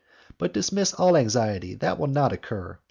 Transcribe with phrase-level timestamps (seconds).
[0.39, 2.79] But dismiss all anxiety; that will not occur.